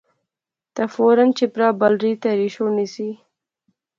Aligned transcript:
تہ 0.75 0.83
فورا 0.93 1.25
چھپرا 1.37 1.67
بل 1.79 1.93
ری 2.01 2.11
تہری 2.21 2.47
شوڑنی 2.53 2.85
سی 2.93 3.07